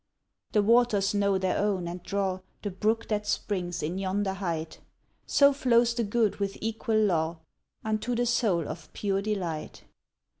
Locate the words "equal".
6.59-6.97